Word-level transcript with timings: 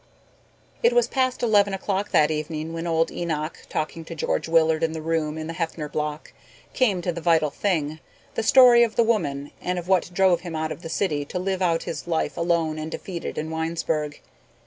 It 0.81 0.93
was 0.93 1.07
past 1.07 1.43
eleven 1.43 1.75
o'clock 1.75 2.09
that 2.09 2.31
evening 2.31 2.73
when 2.73 2.87
old 2.87 3.11
Enoch, 3.11 3.59
talking 3.69 4.03
to 4.05 4.15
George 4.15 4.49
Willard 4.49 4.81
in 4.81 4.93
the 4.93 4.99
room 5.03 5.37
in 5.37 5.45
the 5.45 5.53
Heffner 5.53 5.87
Block, 5.87 6.33
came 6.73 7.03
to 7.03 7.11
the 7.11 7.21
vital 7.21 7.51
thing, 7.51 7.99
the 8.33 8.41
story 8.41 8.81
of 8.81 8.95
the 8.95 9.03
woman 9.03 9.51
and 9.61 9.77
of 9.77 9.87
what 9.87 10.09
drove 10.11 10.41
him 10.41 10.55
out 10.55 10.71
of 10.71 10.81
the 10.81 10.89
city 10.89 11.23
to 11.25 11.37
live 11.37 11.61
out 11.61 11.83
his 11.83 12.07
life 12.07 12.35
alone 12.35 12.79
and 12.79 12.89
defeated 12.89 13.37
in 13.37 13.51
Winesburg. 13.51 14.19